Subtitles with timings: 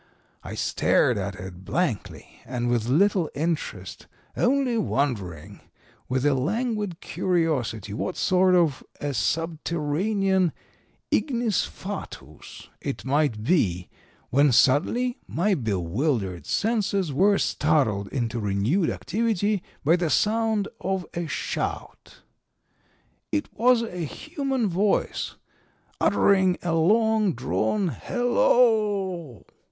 [0.43, 5.61] I stared at it blankly and with little interest, only wondering
[6.09, 10.53] with a languid curiosity what sort of a subterranean
[11.11, 13.89] ignis fatuus it might be,
[14.31, 21.27] when suddenly my bewildered senses were startled into renewed activity by the sound of a
[21.27, 22.21] shout.
[23.31, 25.35] It was a human voice
[25.99, 29.45] uttering a long drawn 'Hello o o!'